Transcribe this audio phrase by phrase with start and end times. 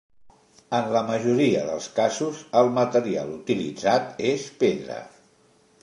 [0.77, 4.99] En la majoria dels casos, el material utilitzat és pedra.